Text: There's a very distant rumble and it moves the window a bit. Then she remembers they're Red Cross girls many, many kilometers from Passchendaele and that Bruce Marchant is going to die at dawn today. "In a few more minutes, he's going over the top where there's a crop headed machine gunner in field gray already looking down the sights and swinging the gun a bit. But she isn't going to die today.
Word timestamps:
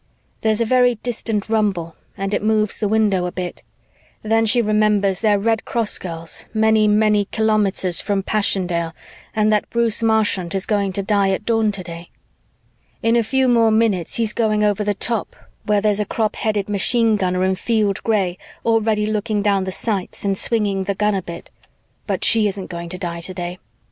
There's 0.41 0.59
a 0.61 0.65
very 0.65 0.95
distant 0.95 1.47
rumble 1.47 1.95
and 2.17 2.33
it 2.33 2.41
moves 2.41 2.79
the 2.79 2.87
window 2.87 3.27
a 3.27 3.31
bit. 3.31 3.61
Then 4.23 4.47
she 4.47 4.59
remembers 4.59 5.19
they're 5.21 5.37
Red 5.37 5.63
Cross 5.63 5.99
girls 5.99 6.45
many, 6.55 6.87
many 6.87 7.25
kilometers 7.25 8.01
from 8.01 8.23
Passchendaele 8.23 8.95
and 9.35 9.53
that 9.53 9.69
Bruce 9.69 10.01
Marchant 10.01 10.55
is 10.55 10.65
going 10.65 10.91
to 10.93 11.03
die 11.03 11.29
at 11.29 11.45
dawn 11.45 11.71
today. 11.71 12.09
"In 13.03 13.15
a 13.15 13.21
few 13.21 13.47
more 13.47 13.69
minutes, 13.69 14.15
he's 14.15 14.33
going 14.33 14.63
over 14.63 14.83
the 14.83 14.95
top 14.95 15.35
where 15.67 15.81
there's 15.81 15.99
a 15.99 16.05
crop 16.05 16.35
headed 16.35 16.67
machine 16.67 17.15
gunner 17.15 17.43
in 17.43 17.53
field 17.53 18.01
gray 18.01 18.39
already 18.65 19.05
looking 19.05 19.43
down 19.43 19.65
the 19.65 19.71
sights 19.71 20.25
and 20.25 20.35
swinging 20.35 20.85
the 20.85 20.95
gun 20.95 21.13
a 21.13 21.21
bit. 21.21 21.51
But 22.07 22.23
she 22.25 22.47
isn't 22.47 22.71
going 22.71 22.89
to 22.89 22.97
die 22.97 23.19
today. 23.19 23.59